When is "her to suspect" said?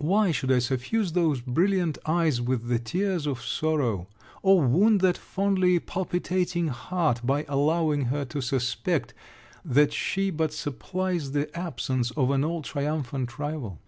8.06-9.14